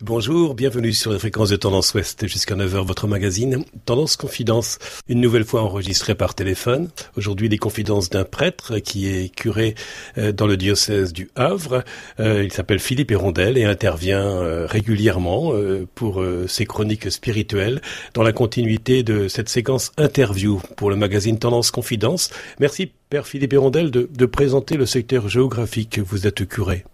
[0.00, 4.78] Bonjour, bienvenue sur la fréquence de Tendance Ouest jusqu'à 9h, votre magazine Tendance Confidence,
[5.08, 6.90] une nouvelle fois enregistrée par téléphone.
[7.16, 9.76] Aujourd'hui, les confidences d'un prêtre qui est curé
[10.18, 11.84] euh, dans le diocèse du Havre.
[12.18, 15.52] Euh, il s'appelle Philippe Hérondel et intervient euh, régulièrement
[15.94, 17.80] pour ses chroniques spirituelles
[18.14, 22.30] dans la continuité de cette séquence interview pour le magazine Tendance Confidence.
[22.58, 26.84] Merci, Père Philippe Hérondel, de, présenter le secteur géographique que vous êtes curé.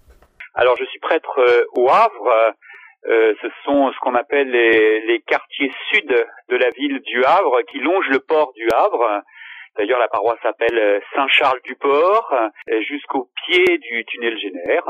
[0.54, 1.40] Alors, je suis prêtre
[1.76, 2.54] au Havre
[3.06, 6.06] euh, ce sont ce qu'on appelle les, les, quartiers sud
[6.48, 9.22] de la ville du Havre, qui longent le port du Havre.
[9.78, 12.34] D'ailleurs, la paroisse s'appelle euh, Saint-Charles-du-Port,
[12.68, 14.84] euh, jusqu'au pied du tunnel Génère,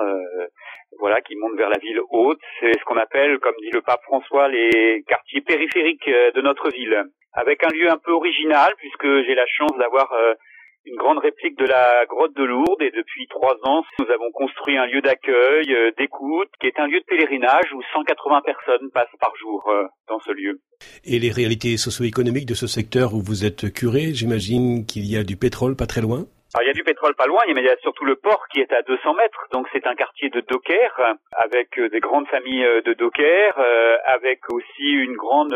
[0.99, 2.41] voilà, qui monte vers la ville haute.
[2.59, 7.05] C'est ce qu'on appelle, comme dit le pape François, les quartiers périphériques de notre ville,
[7.33, 10.13] avec un lieu un peu original, puisque j'ai la chance d'avoir
[10.87, 14.77] une grande réplique de la grotte de Lourdes et depuis trois ans, nous avons construit
[14.77, 19.17] un lieu d'accueil, euh, d'écoute, qui est un lieu de pèlerinage où 180 personnes passent
[19.21, 20.61] par jour euh, dans ce lieu.
[21.05, 25.25] Et les réalités socio-économiques de ce secteur où vous êtes curé, j'imagine qu'il y a
[25.25, 26.27] du pétrole pas très loin?
[26.53, 28.49] Alors, il y a du pétrole pas loin, mais il y a surtout le port
[28.49, 29.47] qui est à 200 mètres.
[29.53, 31.01] Donc c'est un quartier de dockers
[31.33, 35.55] avec euh, des grandes familles euh, de dockers, euh, avec aussi une grande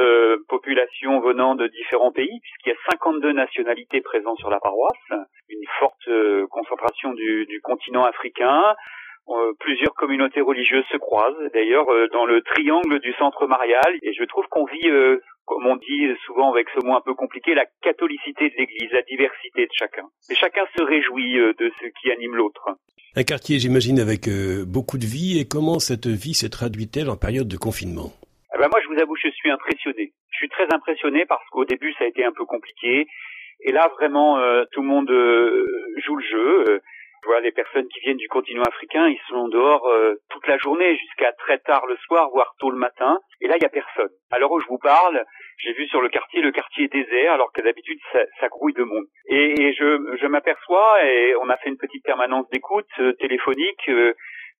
[0.48, 5.66] population venant de différents pays, puisqu'il y a 52 nationalités présentes sur la paroisse, une
[5.80, 6.08] forte
[6.50, 8.62] concentration du, du continent africain.
[9.58, 14.46] plusieurs communautés religieuses se croisent, d'ailleurs dans le triangle du centre marial, et je trouve
[14.48, 14.90] qu'on vit
[15.44, 19.02] comme on dit souvent avec ce mot un peu compliqué, la catholicité de l'Église, la
[19.02, 20.04] diversité de chacun.
[20.30, 22.64] Et chacun se réjouit euh, de ce qui anime l'autre.
[23.16, 25.38] Un quartier, j'imagine, avec euh, beaucoup de vie.
[25.38, 28.12] Et comment cette vie s'est traduit-elle en période de confinement?
[28.54, 30.12] Eh ben Moi, je vous avoue, je suis impressionné.
[30.30, 33.06] Je suis très impressionné parce qu'au début, ça a été un peu compliqué.
[33.60, 35.10] Et là, vraiment, euh, tout le monde
[36.04, 36.80] joue le jeu.
[37.24, 39.90] Vois les personnes qui viennent du continent africain, ils sont dehors
[40.30, 43.18] toute la journée jusqu'à très tard le soir, voire tôt le matin.
[43.40, 44.10] Et là, il y a personne.
[44.30, 45.24] Alors où je vous parle,
[45.58, 48.74] j'ai vu sur le quartier, le quartier est désert, alors que d'habitude ça, ça, grouille
[48.74, 49.04] de monde.
[49.28, 54.14] Et, je, je m'aperçois, et on a fait une petite permanence d'écoute euh, téléphonique, euh,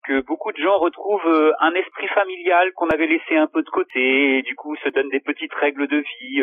[0.07, 3.71] que beaucoup de gens retrouvent euh, un esprit familial qu'on avait laissé un peu de
[3.71, 6.43] côté, et du coup se donnent des petites règles de vie,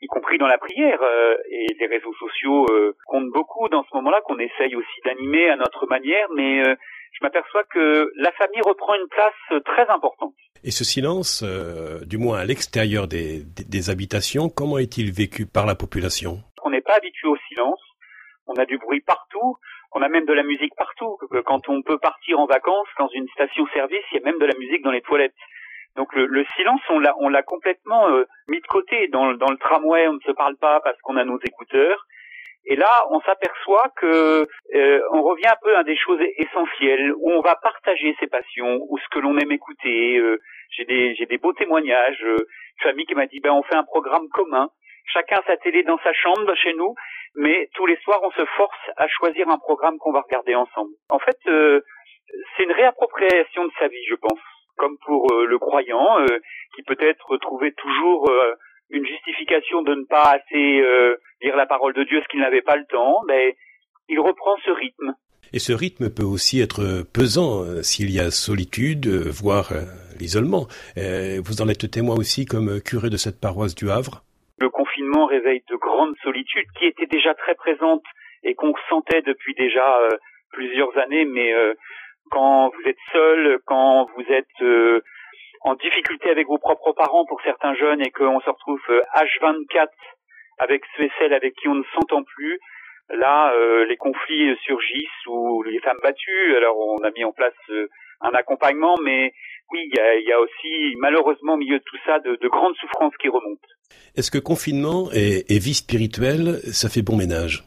[0.00, 1.00] y compris dans la prière.
[1.50, 2.66] et les réseaux sociaux
[3.06, 7.64] comptent beaucoup dans ce moment-là, qu'on essaye aussi d'animer à notre manière, mais je m'aperçois
[7.64, 10.34] que la famille reprend une place très importante.
[10.64, 15.64] Et ce silence, euh, du moins à l'extérieur des, des, habitations, comment est-il vécu par
[15.66, 16.42] la population?
[16.62, 17.80] On n'est pas habitué au silence.
[18.46, 19.56] On a du bruit partout.
[19.92, 21.18] On a même de la musique partout.
[21.46, 24.58] Quand on peut partir en vacances dans une station-service, il y a même de la
[24.58, 25.34] musique dans les toilettes.
[25.96, 29.08] Donc le, le silence, on l'a, on l'a complètement euh, mis de côté.
[29.08, 32.06] Dans, dans le tramway, on ne se parle pas parce qu'on a nos écouteurs.
[32.68, 37.30] Et là, on s'aperçoit que euh, on revient un peu à des choses essentielles où
[37.30, 40.16] on va partager ses passions, ou ce que l'on aime écouter.
[40.18, 40.40] Euh,
[40.70, 42.22] j'ai des j'ai des beaux témoignages.
[42.24, 42.36] Euh,
[42.78, 44.68] une famille qui m'a dit ben on fait un programme commun,
[45.06, 46.94] chacun sa télé dans sa chambre chez nous,
[47.36, 50.90] mais tous les soirs on se force à choisir un programme qu'on va regarder ensemble.
[51.08, 54.40] En fait, c'est une réappropriation de sa vie, je pense,
[54.76, 56.18] comme pour le croyant
[56.74, 58.30] qui peut-être trouvait toujours
[58.90, 62.62] une justification de ne pas assez euh, lire la parole de Dieu, ce qu'il n'avait
[62.62, 63.56] pas le temps, mais
[64.08, 65.14] il reprend ce rythme.
[65.52, 69.72] Et ce rythme peut aussi être pesant euh, s'il y a solitude, euh, voire
[70.18, 70.66] l'isolement.
[70.96, 74.22] vous en êtes témoin aussi comme curé de cette paroisse du Havre?
[74.58, 78.04] Le confinement réveille de grandes solitudes qui étaient déjà très présentes
[78.42, 79.84] et qu'on sentait depuis déjà
[80.52, 81.52] plusieurs années, mais
[82.30, 85.02] quand vous êtes seul, quand vous êtes
[85.66, 88.80] en difficulté avec vos propres parents pour certains jeunes et qu'on se retrouve
[89.16, 89.86] H24 euh,
[90.58, 92.60] avec ceux et celles avec qui on ne s'entend plus,
[93.10, 96.56] là euh, les conflits surgissent ou les femmes battues.
[96.56, 97.88] Alors on a mis en place euh,
[98.20, 99.32] un accompagnement, mais
[99.72, 103.28] oui, il y a, aussi malheureusement au milieu de tout ça de, grandes souffrances qui
[103.28, 103.66] remontent.
[104.14, 107.64] Est-ce que confinement et, vie spirituelle, ça fait bon ménage?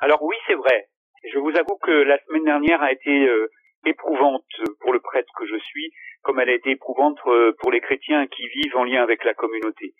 [0.00, 0.88] Alors oui, c'est vrai.
[1.32, 3.28] Je vous avoue que la semaine dernière a été
[3.86, 4.44] éprouvante
[4.80, 5.90] pour le prêtre que je suis,
[6.22, 9.34] comme elle a été éprouvante euh, pour les chrétiens qui vivent en lien avec la
[9.34, 9.94] communauté.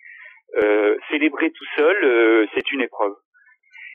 [0.57, 3.15] Euh, célébrer tout seul, euh, c'est une épreuve.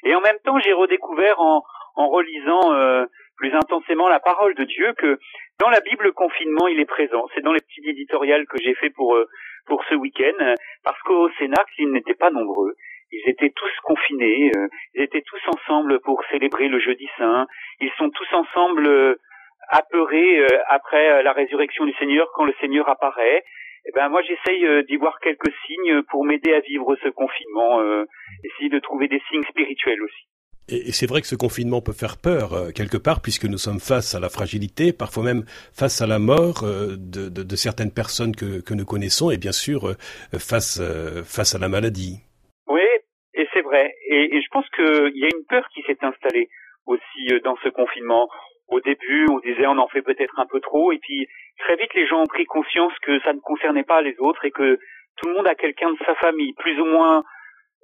[0.04, 1.64] Et en même temps, j'ai redécouvert en,
[1.96, 3.06] en relisant euh,
[3.38, 5.20] plus intensément la parole de Dieu que
[5.60, 7.28] dans la Bible, le confinement, il est présent.
[7.34, 9.18] C'est dans les petits éditoriales que j'ai fait pour
[9.68, 12.74] pour ce week-end, parce qu'au Sénat, ils n'étaient pas nombreux.
[13.12, 14.52] Ils étaient tous confinés,
[14.96, 17.46] ils étaient tous ensemble pour célébrer le jeudi saint.
[17.80, 19.18] Ils sont tous ensemble
[19.70, 23.44] apeuré euh, après euh, la résurrection du Seigneur quand le Seigneur apparaît.
[23.86, 27.82] Eh ben moi j'essaye euh, d'y voir quelques signes pour m'aider à vivre ce confinement,
[28.44, 30.28] essayer de trouver des signes spirituels aussi.
[30.72, 33.80] Et, c'est vrai que ce confinement peut faire peur euh, quelque part, puisque nous sommes
[33.80, 35.44] face à la fragilité, parfois même
[35.74, 39.38] face à la mort euh, de, de, de, certaines personnes que, que, nous connaissons, et
[39.38, 39.96] bien sûr euh,
[40.38, 40.82] face,
[41.26, 42.20] face à la maladie.
[42.68, 42.88] Oui,
[43.34, 43.94] et c'est vrai.
[44.08, 46.48] Et, et, je pense qu'il y a une peur qui s'est installée
[46.86, 48.30] aussi dans ce confinement.
[48.72, 51.28] Au début, on disait on en fait peut-être un peu trop, et puis
[51.60, 54.52] très vite les gens ont pris conscience que ça ne concernait pas les autres et
[54.52, 54.80] que
[55.18, 57.24] tout le monde a quelqu'un de sa famille, plus ou moins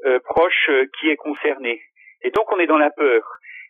[0.06, 1.82] euh, proche, qui est concerné.
[2.22, 3.22] Et donc on est dans la peur.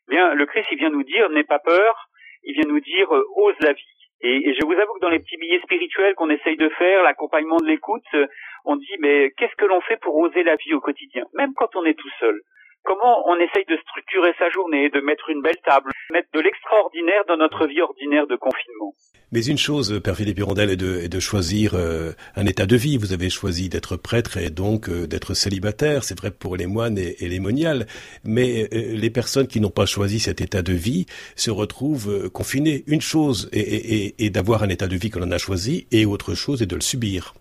[0.08, 2.08] Bien, le Christ, il vient nous dire, n'aie pas peur,
[2.44, 3.84] il vient nous dire, euh, ose la vie.
[4.22, 7.58] Et, je vous avoue que dans les petits billets spirituels qu'on essaye de faire, l'accompagnement
[7.58, 8.28] de l'écoute, euh,
[8.64, 11.76] on dit, mais qu'est-ce que l'on fait pour oser la vie au quotidien, même quand
[11.76, 12.40] on est tout seul
[12.88, 17.26] Comment on essaye de structurer sa journée, de mettre une belle table, mettre de l'extraordinaire
[17.28, 18.94] dans notre vie ordinaire de confinement?
[19.34, 22.78] Mais une chose, Père Philippe Hirondelle, est de, est de choisir euh, un état de
[22.78, 22.98] vie.
[22.98, 26.06] Vous avez choisi d'être prêtre et donc euh, d'être célibataire.
[26.06, 27.88] C'est vrai pour les moines et, les moniales.
[28.24, 32.86] Mais euh, les personnes qui n'ont pas choisi cet état de vie se retrouvent confinées.
[32.88, 36.36] Une chose est, est d'avoir un état de vie que l'on a choisi et autre
[36.36, 37.34] chose est de le subir.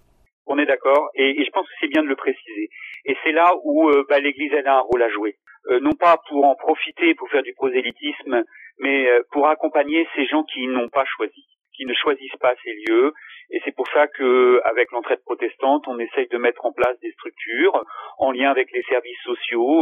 [0.47, 2.69] On est d'accord et, et je pense que c'est bien de le préciser.
[3.07, 5.37] Et c'est là où euh, bah, l'Église a un rôle à jouer.
[5.71, 8.45] Euh, non pas pour en profiter, pour faire du prosélytisme,
[8.79, 11.45] mais euh, pour accompagner ces gens qui n'ont pas choisi,
[11.77, 13.13] qui ne choisissent pas ces lieux.
[13.51, 17.13] Et c'est pour ça que, avec l'entraide protestante, on essaye de mettre en place des
[17.13, 17.85] structures
[18.19, 19.81] en lien avec les services sociaux,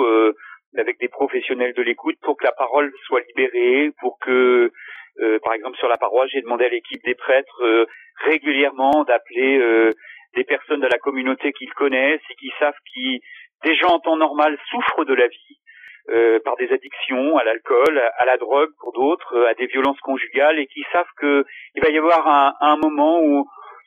[0.77, 4.71] avec des professionnels de l'écoute, pour que la parole soit libérée, pour que,
[5.43, 7.87] par exemple, sur la paroisse, j'ai demandé à l'équipe des prêtres
[8.27, 9.93] régulièrement d'appeler
[10.35, 13.21] des personnes de la communauté qu'ils connaissent et qui savent qui
[13.73, 15.59] gens en temps normal souffrent de la vie
[16.11, 20.01] euh, par des addictions à l'alcool, à la drogue pour d'autres, euh, à des violences
[20.01, 22.29] conjugales et qui savent que il va y avoir
[22.61, 23.47] un, moment où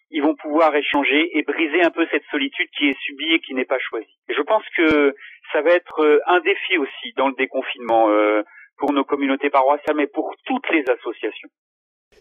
[0.09, 3.53] ils vont pouvoir échanger et briser un peu cette solitude qui est subie et qui
[3.53, 4.17] n'est pas choisie.
[4.29, 5.13] Je pense que
[5.51, 8.09] ça va être euh, un défi aussi dans le déconfinement
[8.77, 11.50] pour nos communautés paroissiales, mais pour toutes les associations.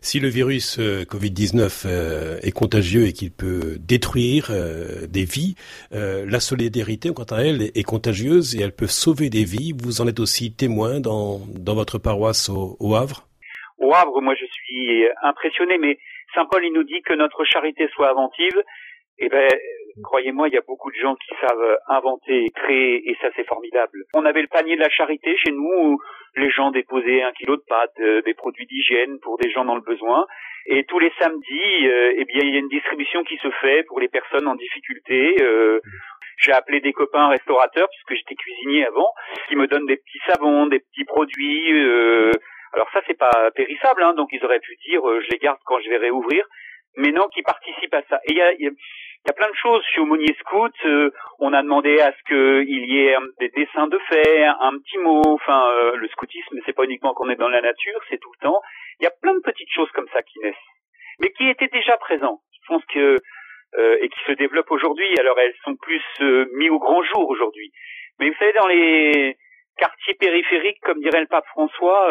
[0.00, 5.56] Si le virus euh, Covid-19 euh, est contagieux et qu'il peut détruire euh, des vies,
[5.93, 9.72] la solidarité, quant à elle, est contagieuse et elle peut sauver des vies.
[9.72, 13.26] Vous en êtes aussi témoin dans, dans votre paroisse au, au Havre?
[13.78, 15.98] Au Havre, moi je suis impressionné, mais
[16.34, 18.62] Saint Paul, il nous dit que notre charité soit inventive.
[19.19, 19.48] Eh ben,
[20.02, 23.46] croyez-moi, il y a beaucoup de gens qui savent inventer et créer, et ça c'est
[23.46, 24.04] formidable.
[24.14, 25.98] On avait le panier de la charité chez nous, où
[26.37, 29.75] les gens déposaient un kilo de pâtes, euh, des produits d'hygiène pour des gens dans
[29.75, 30.26] le besoin.
[30.66, 33.84] Et tous les samedis, euh, eh bien, il y a une distribution qui se fait
[33.84, 35.37] pour les personnes en difficulté.
[35.40, 35.81] Euh,
[36.38, 39.08] j'ai appelé des copains restaurateurs puisque j'étais cuisinier avant,
[39.48, 41.72] qui me donnent des petits savons, des petits produits.
[42.75, 45.81] alors ça, c'est pas périssable, hein, donc ils auraient pu dire, je les garde quand
[45.81, 46.44] je vais réouvrir
[46.96, 48.20] mais non, qui participent à ça.
[48.25, 48.70] Et il y a, y a,
[49.32, 49.82] plein de choses.
[49.87, 50.73] Suis aumônier scout.
[50.84, 54.99] Euh, on a demandé à ce qu'il y ait des dessins de fer, un petit
[54.99, 55.23] mot.
[55.26, 58.44] Enfin, euh, le scoutisme, c'est pas uniquement qu'on est dans la nature, c'est tout le
[58.46, 58.61] temps.
[59.00, 60.55] Il y a plein de petites choses comme ça qui naissent,
[61.20, 62.40] mais qui étaient déjà présentes.
[62.52, 63.17] Je pense que
[63.78, 65.08] euh, et qui se développent aujourd'hui.
[65.19, 66.02] Alors elles sont plus
[66.55, 67.72] mis au grand jour aujourd'hui.
[68.19, 69.37] Mais vous savez, dans les
[69.76, 72.08] quartiers périphériques, comme dirait le pape François,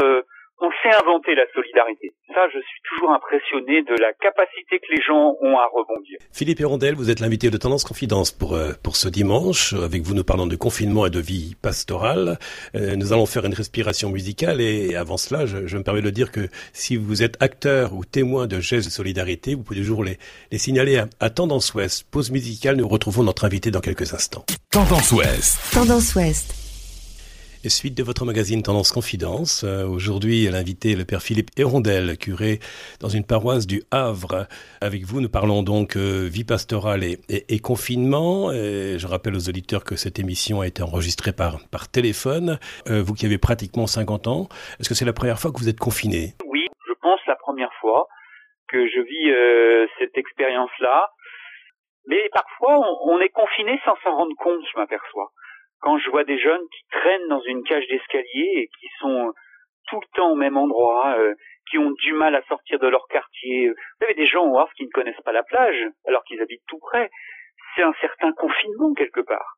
[0.62, 2.14] on sait inventer la solidarité.
[2.34, 6.18] Ça, je suis toujours impressionné de la capacité que les gens ont à rebondir.
[6.32, 9.74] Philippe Hérondel, vous êtes l'invité de Tendance Confidence pour, euh, pour ce dimanche.
[9.74, 12.40] Avec vous, nous parlons de confinement et de vie pastorale.
[12.76, 16.10] Euh, nous allons faire une respiration musicale et avant cela, je, je, me permets de
[16.10, 20.04] dire que si vous êtes acteur ou témoin de gestes de solidarité, vous pouvez toujours
[20.04, 20.18] les,
[20.52, 22.08] les signaler à, à Tendance Ouest.
[22.10, 24.46] Pause musicale, nous retrouvons notre invité dans quelques instants.
[24.72, 25.74] Tendance Ouest.
[25.74, 26.65] Tendance Ouest.
[27.66, 32.60] Et suite de votre magazine Tendance Confidence, euh, aujourd'hui l'invité le père Philippe Hérondel, curé
[33.02, 34.46] dans une paroisse du Havre.
[34.82, 38.52] Avec vous, nous parlons donc euh, vie pastorale et, et, et confinement.
[38.52, 42.60] Je rappelle aux auditeurs que cette émission a été enregistrée par, par téléphone.
[42.88, 44.48] Euh, vous qui avez pratiquement 50 ans,
[44.80, 46.36] est-ce que c'est la première fois que vous êtes confiné?
[46.46, 48.08] Oui, je pense la première fois
[48.68, 51.10] que je vis euh, cette expérience-là.
[52.06, 55.32] Mais parfois, on, on est confiné sans s'en rendre compte, je m'aperçois
[55.86, 59.32] quand je vois des jeunes qui traînent dans une cage d'escalier et qui sont
[59.88, 61.36] tout le temps au même endroit, euh,
[61.70, 63.70] qui ont du mal à sortir de leur quartier.
[63.70, 66.66] Vous avez des gens au Havre qui ne connaissent pas la plage alors qu'ils habitent
[66.68, 67.12] tout près.
[67.76, 69.58] C'est un certain confinement quelque part.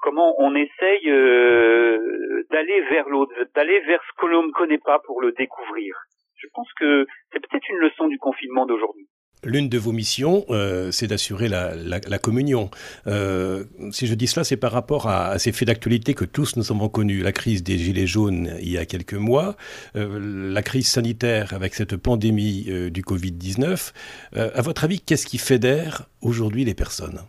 [0.00, 4.98] Comment on essaye euh, d'aller vers l'autre, d'aller vers ce que l'on ne connaît pas
[5.00, 5.94] pour le découvrir?
[6.36, 9.08] Je pense que c'est peut-être une leçon du confinement d'aujourd'hui.
[9.44, 12.70] L'une de vos missions, euh, c'est d'assurer la, communion.
[13.06, 16.72] Euh, si je dis cela, c'est par rapport à, ces faits d'actualité que tous nous
[16.72, 17.22] avons connus.
[17.22, 19.54] La crise des Gilets jaunes il y a quelques mois,
[19.94, 20.18] euh,
[20.52, 23.92] la crise sanitaire avec cette pandémie du Covid-19.
[24.36, 27.20] Euh, à votre avis, qu'est-ce qui fédère aujourd'hui les personnes?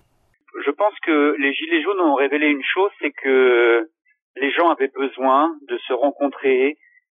[0.65, 3.89] Je pense que les Gilets jaunes ont révélé une chose, c'est que
[4.37, 6.77] les gens avaient besoin de se rencontrer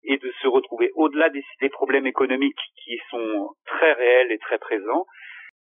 [0.08, 0.92] et de se retrouver.
[0.96, 5.06] Au-delà des, des, problèmes économiques qui sont très réels et très présents,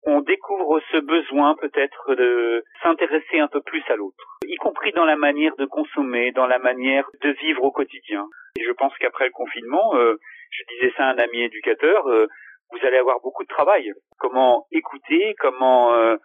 [0.05, 5.05] on découvre ce besoin peut-être de s'intéresser un peu plus à l'autre, y compris dans
[5.05, 8.27] la manière de consommer, dans la manière de vivre au quotidien.
[8.59, 10.17] Et je pense qu'après le confinement, euh,
[10.51, 12.27] je disais ça à un ami éducateur, euh,
[12.73, 13.93] vous allez avoir beaucoup de travail.
[14.19, 16.17] Comment écouter, comment euh,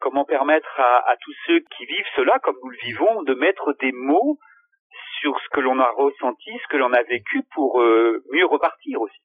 [0.00, 3.74] comment permettre à, à, tous ceux qui vivent cela, comme nous le vivons, de mettre
[3.80, 4.38] des mots
[5.24, 9.00] sur ce que l'on a ressenti, ce que l'on a vécu pour euh, mieux repartir
[9.00, 9.16] aussi.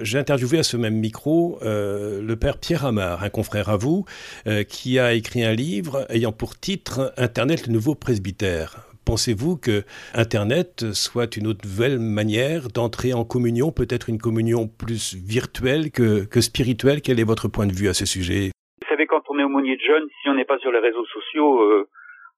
[0.00, 4.06] J'ai interviewé à ce même micro euh, le père Pierre Amar, un confrère à vous,
[4.46, 8.86] euh, qui a écrit un livre ayant pour titre Internet, le nouveau presbytère.
[9.04, 15.90] Pensez-vous que Internet soit une nouvelle manière d'entrer en communion, peut-être une communion plus virtuelle
[15.90, 17.00] que, que spirituelle?
[17.02, 18.50] Quel est votre point de vue à ce sujet?
[18.82, 21.06] Vous savez, quand on est aumônier de jeunes, si on n'est pas sur les réseaux
[21.06, 21.88] sociaux, euh,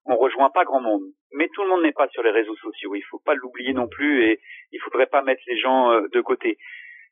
[0.05, 1.03] on rejoint pas grand monde.
[1.33, 2.95] Mais tout le monde n'est pas sur les réseaux sociaux.
[2.95, 4.39] Il faut pas l'oublier non plus et
[4.71, 6.57] il faudrait pas mettre les gens euh, de côté.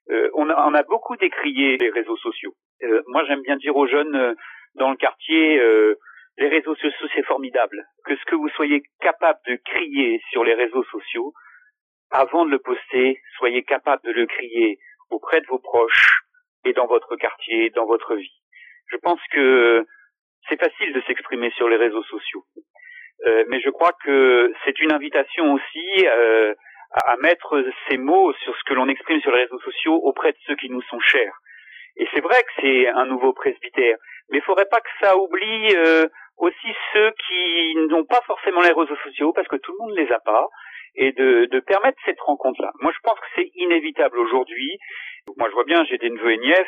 [0.09, 2.53] Euh, on, a, on, a, beaucoup décrié les réseaux sociaux.
[2.83, 4.33] Euh, moi, j'aime bien dire aux jeunes euh,
[4.75, 5.95] dans le quartier, euh,
[6.37, 7.85] les réseaux sociaux, c'est formidable.
[8.05, 11.33] Que ce que vous soyez capable de crier sur les réseaux sociaux,
[12.11, 14.79] avant de le poster, soyez capable de le crier
[15.11, 16.21] auprès de vos proches
[16.65, 18.41] et dans votre quartier, dans votre vie.
[18.87, 19.85] Je pense que
[20.47, 22.43] c'est facile de s'exprimer sur les réseaux sociaux.
[23.25, 26.53] Euh, mais je crois que c'est une invitation aussi euh,
[26.91, 30.37] à, mettre ces mots sur ce que l'on exprime sur les réseaux sociaux auprès de
[30.47, 31.33] ceux qui nous sont chers.
[31.97, 33.97] Et c'est vrai que c'est un nouveau presbytère,
[34.29, 36.07] mais il faudrait pas que ça oublie euh,
[36.37, 40.03] aussi ceux qui n'ont pas forcément les réseaux sociaux, parce que tout le monde ne
[40.03, 40.47] les a pas,
[40.95, 42.71] et de, de permettre cette rencontre-là.
[42.79, 44.77] Moi, je pense que c'est inévitable aujourd'hui.
[45.37, 46.67] Moi, je vois bien, j'ai des neveux et nièces.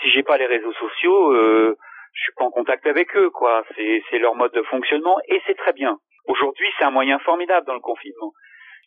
[0.00, 1.76] Si j'ai pas les réseaux sociaux, euh,
[2.14, 3.64] je suis pas en contact avec eux, quoi.
[3.76, 5.98] C'est, leur mode de fonctionnement, et c'est très bien.
[6.26, 8.32] Aujourd'hui, c'est un moyen formidable dans le confinement.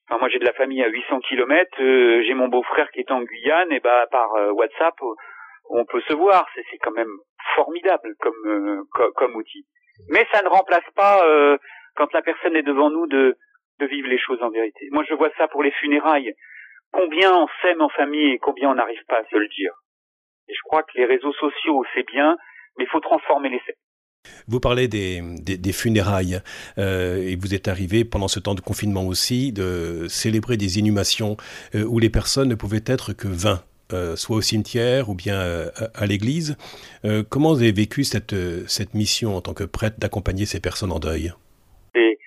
[0.10, 1.82] Enfin, moi, j'ai de la famille à 800 kilomètres.
[1.82, 4.96] Euh, j'ai mon beau-frère qui est en Guyane, et bah par euh, WhatsApp,
[5.70, 6.48] on peut se voir.
[6.56, 7.12] C'est, quand même
[7.56, 9.66] formidable comme, euh, co- comme outil.
[10.10, 11.22] Mais ça ne remplace pas
[11.96, 13.36] quand la personne est devant nous de
[13.80, 14.88] de vivre les choses en vérité.
[14.92, 16.34] Moi, je vois ça pour les funérailles.
[16.92, 19.72] Combien on s'aime en famille et combien on n'arrive pas à se le dire.
[20.48, 22.38] Et je crois que les réseaux sociaux, c'est bien,
[22.78, 23.78] mais il faut transformer les faits.
[24.48, 26.42] Vous parlez des, des, des funérailles
[26.78, 31.38] euh, et vous êtes arrivé pendant ce temps de confinement aussi de célébrer des inhumations
[31.76, 33.64] euh, où les personnes ne pouvaient être que 20.
[33.94, 36.58] Euh, soit au cimetière ou bien euh, à, à l'église.
[37.06, 38.36] Euh, comment vous avez vécu cette,
[38.68, 41.32] cette mission en tant que prêtre d'accompagner ces personnes en deuil?
[41.96, 42.18] C'est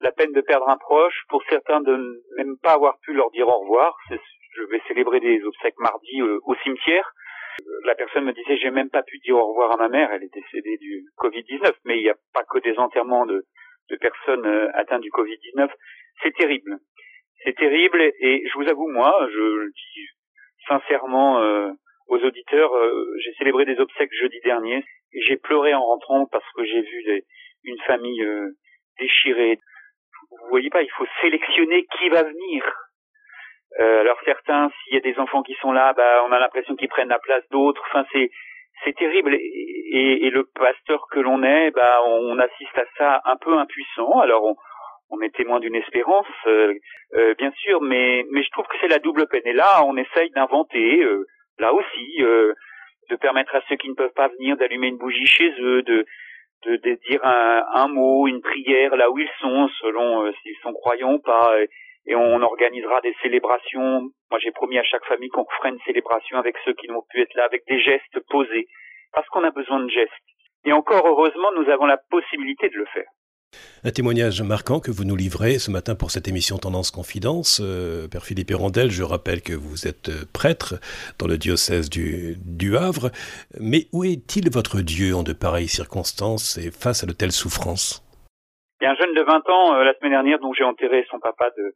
[0.00, 3.30] la peine de perdre un proche, pour certains de ne même pas avoir pu leur
[3.32, 3.98] dire au revoir.
[4.08, 7.12] Je vais célébrer des obsèques mardi au cimetière
[7.84, 10.22] la personne me disait j'ai même pas pu dire au revoir à ma mère, elle
[10.22, 13.44] est décédée du Covid-19, mais il n'y a pas que des enterrements de,
[14.00, 15.68] personnes atteintes du Covid-19.
[16.22, 16.78] C'est terrible.
[17.44, 20.06] C'est terrible et je vous avoue, moi, je le dis
[20.68, 21.70] sincèrement euh,
[22.08, 26.44] aux auditeurs, euh, j'ai célébré des obsèques jeudi dernier et j'ai pleuré en rentrant parce
[26.54, 27.24] que j'ai vu des,
[27.64, 28.50] une famille euh,
[28.98, 29.58] déchirée.
[30.30, 32.64] Vous voyez pas, il faut sélectionner qui va venir.
[33.78, 36.74] Euh, alors certains, s'il y a des enfants qui sont là, bah, on a l'impression
[36.74, 37.82] qu'ils prennent la place d'autres.
[37.88, 38.30] Enfin, c'est
[38.84, 39.34] c'est terrible.
[39.34, 44.20] Et, le pasteur que l'on est, bah, on assiste à ça un peu impuissant.
[44.20, 44.56] Alors on,
[45.10, 46.72] on est témoin d'une espérance, euh,
[47.14, 49.42] euh, bien sûr, mais je trouve que c'est la double peine.
[49.44, 51.26] Et là, on essaye d'inventer, euh,
[51.58, 55.52] là aussi, de permettre à ceux qui ne peuvent pas venir d'allumer une bougie chez
[55.60, 56.06] eux, de
[56.66, 56.76] de,
[57.08, 61.18] dire un, un, mot, une prière là où ils sont, selon s'ils sont croyants ou
[61.18, 61.56] pas
[62.08, 64.10] on organisera des célébrations.
[64.30, 67.20] Moi, j'ai promis à chaque famille qu'on ferait une célébration avec ceux qui n'ont pu
[67.20, 68.68] être là, avec des gestes posés,
[69.12, 70.12] parce qu'on a besoin de gestes.
[70.64, 73.08] Et encore heureusement, nous avons la possibilité de le faire.
[73.82, 77.60] Un témoignage marquant que vous nous livrez ce matin pour cette émission Tendance Confidence.
[77.62, 80.74] Euh, Père Philippe Hérondel, je rappelle que vous êtes prêtre
[81.18, 83.10] dans le diocèse du, du Havre.
[83.58, 88.04] Mais où est-il votre Dieu en de pareilles circonstances et face à de telles souffrances?
[88.80, 91.04] Il y a un jeune de 20 ans, euh, la semaine dernière, dont j'ai enterré
[91.10, 91.74] son papa de,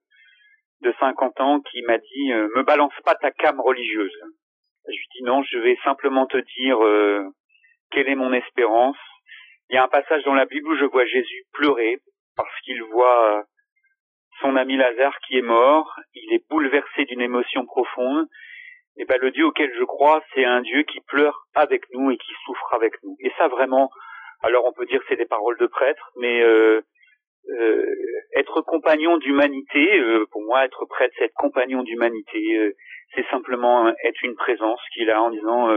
[0.84, 4.14] de 50 ans qui m'a dit euh, me balance pas ta came religieuse.
[4.86, 7.24] Je lui dis non, je vais simplement te dire euh,
[7.90, 8.96] quelle est mon espérance.
[9.70, 11.98] Il y a un passage dans la Bible où je vois Jésus pleurer
[12.36, 13.42] parce qu'il voit euh,
[14.40, 15.98] son ami Lazare qui est mort.
[16.14, 18.26] Il est bouleversé d'une émotion profonde.
[18.96, 22.16] Et ben le Dieu auquel je crois, c'est un Dieu qui pleure avec nous et
[22.16, 23.16] qui souffre avec nous.
[23.20, 23.90] Et ça vraiment,
[24.42, 26.82] alors on peut dire c'est des paroles de prêtre, mais euh,
[27.50, 27.86] euh,
[28.36, 32.40] être compagnon d'humanité, euh, pour moi, être prêtre, c'est être compagnon d'humanité.
[32.56, 32.72] Euh,
[33.14, 35.68] c'est simplement être une présence qu'il a en disant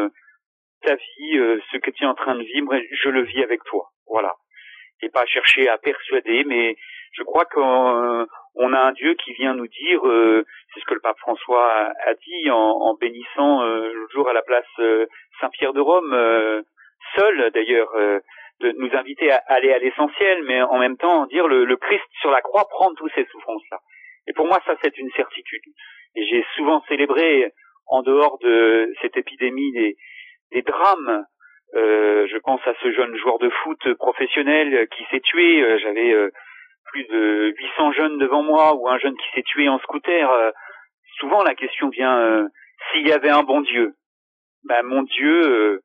[0.82, 3.92] ta vie, ce que tu es en train de vivre, je le vis avec toi.
[4.08, 4.34] Voilà.
[5.04, 6.76] Et pas chercher à persuader, mais
[7.14, 8.26] je crois qu'on
[8.58, 10.44] on a un Dieu qui vient nous dire, euh,
[10.74, 14.42] c'est ce que le pape François a, dit en, bénissant euh, le jour à la
[14.42, 15.06] place euh,
[15.40, 16.12] Saint-Pierre de Rome,
[17.16, 17.92] seul d'ailleurs,
[18.62, 22.06] de nous inviter à aller à l'essentiel, mais en même temps dire le, le Christ
[22.22, 23.80] sur la croix prend toutes ces souffrances-là.
[24.28, 25.62] Et pour moi, ça c'est une certitude.
[26.16, 27.52] Et j'ai souvent célébré,
[27.88, 29.96] en dehors de cette épidémie, des,
[30.52, 31.26] des drames.
[31.74, 35.80] je pense à ce jeune joueur de foot professionnel qui s'est tué.
[35.80, 36.14] J'avais
[36.88, 40.52] plus de 800 jeunes devant moi ou un jeune qui s'est tué en scooter, euh,
[41.20, 42.48] souvent la question vient euh,
[42.92, 43.94] s'il y avait un bon Dieu.
[44.64, 45.82] Ben mon Dieu euh,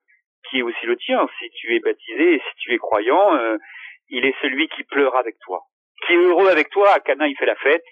[0.53, 3.57] qui est aussi le tien, si tu es baptisé et si tu es croyant,
[4.11, 5.63] il est celui qui pleure avec toi,
[6.07, 6.93] qui est heureux avec toi.
[6.95, 7.85] À Cana, il fait la fête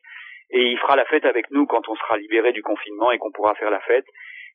[0.51, 3.33] et il fera la fête avec nous quand on sera libéré du confinement et qu'on
[3.33, 4.05] pourra faire la fête,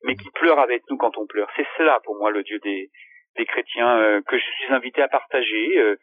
[0.04, 1.50] mais qui pleure avec nous quand on pleure.
[1.56, 2.92] C'est cela pour moi le Dieu des,
[3.48, 5.98] chrétiens que je suis invité à partager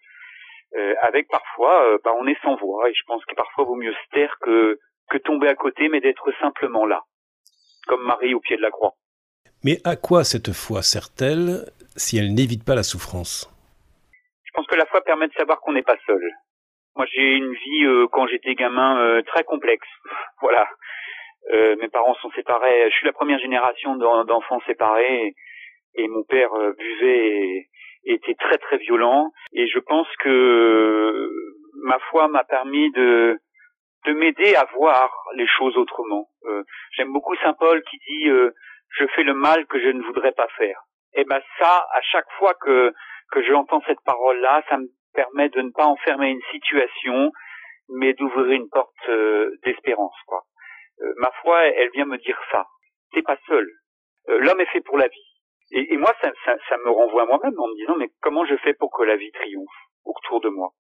[0.74, 3.74] euh, avec parfois, euh, bah, on est sans voix et je pense que parfois vaut
[3.74, 4.78] mieux se taire que
[5.24, 7.02] tomber à côté, mais d'être simplement là,
[7.86, 8.94] comme Marie au pied de la croix.
[9.64, 13.48] Mais à quoi cette foi sert-elle si elle n'évite pas la souffrance?
[14.44, 16.22] Je pense que la foi permet de savoir qu'on n'est pas seul.
[16.96, 19.88] Moi, j'ai une vie euh, quand j'étais gamin très complexe.
[20.40, 20.68] voilà.
[21.52, 22.90] mes parents sont séparés.
[22.90, 25.34] Je suis la première génération d'enfants séparés
[25.94, 27.68] et, mon père buvait et,
[28.04, 31.30] était très très violent et je pense que
[31.84, 33.38] ma foi m'a permis de
[34.06, 36.28] de m'aider à voir les choses autrement.
[36.46, 36.62] Euh,
[36.96, 38.50] J'aime beaucoup Saint Paul qui dit euh,
[38.98, 40.80] je fais le mal que je ne voudrais pas faire.
[41.14, 42.92] Et eh ben ça, à chaque fois que
[43.32, 47.32] que j'entends cette parole-là, ça me permet de ne pas enfermer une situation,
[47.88, 50.16] mais d'ouvrir une porte euh, d'espérance.
[50.26, 50.42] Quoi.
[51.00, 52.66] Euh, ma foi, elle vient me dire ça.
[53.12, 53.66] T'es pas seul.
[54.28, 55.32] L'homme est fait pour la vie.
[55.74, 58.74] Et, moi, ça, ça, me renvoie à moi-même en me disant, mais comment je fais
[58.74, 59.68] pour que la vie triomphe
[60.04, 60.70] autour de moi?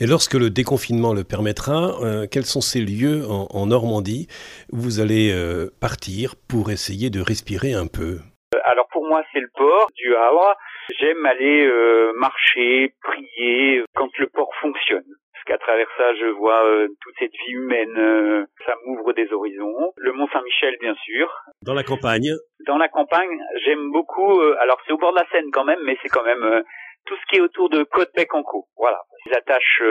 [0.00, 4.26] Et lorsque le déconfinement le permettra, euh, quels sont ces lieux en, Normandie
[4.72, 8.18] où vous allez euh, partir pour essayer de respirer un peu?
[8.54, 10.56] Euh, Alors pour moi, c'est le port du Havre.
[10.98, 11.70] J'aime aller
[12.16, 16.62] marcher, prier quand le port fonctionne parce qu'à travers ça, je vois
[17.00, 18.46] toute cette vie humaine.
[18.64, 19.92] Ça m'ouvre des horizons.
[19.96, 21.28] Le Mont Saint-Michel, bien sûr.
[21.62, 22.30] Dans la campagne?
[22.66, 24.40] Dans la campagne, j'aime beaucoup.
[24.60, 26.62] Alors c'est au bord de la Seine quand même, mais c'est quand même
[27.06, 28.66] tout ce qui est autour de Côte-Bec-en-Caux.
[28.76, 29.02] Voilà.
[29.26, 29.82] Les attaches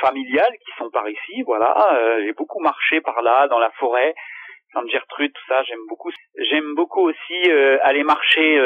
[0.00, 1.42] familiales qui sont par ici.
[1.46, 1.74] Voilà.
[2.24, 4.14] J'ai beaucoup marché par là, dans la forêt.
[4.72, 6.10] Sainte-Gertrude, tout ça, j'aime beaucoup.
[6.50, 7.50] J'aime beaucoup aussi
[7.82, 8.58] aller marcher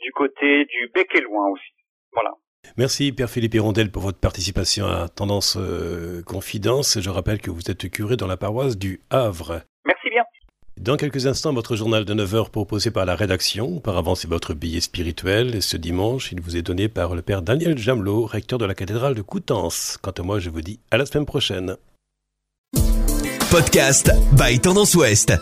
[0.00, 1.72] du côté du Bec et Loin aussi.
[2.12, 2.32] Voilà.
[2.76, 7.00] Merci Père Philippe Hirondelle pour votre participation à Tendance euh, Confidence.
[7.00, 9.62] Je rappelle que vous êtes curé dans la paroisse du Havre.
[10.80, 13.76] Dans quelques instants, votre journal de 9 heures proposé par la rédaction.
[13.76, 15.54] Auparavant, c'est votre billet spirituel.
[15.54, 18.74] Et ce dimanche, il vous est donné par le Père Daniel Jamelot, recteur de la
[18.74, 19.98] cathédrale de Coutances.
[20.00, 21.76] Quant à moi, je vous dis à la semaine prochaine.
[23.50, 25.34] Podcast by Tendance Ouest.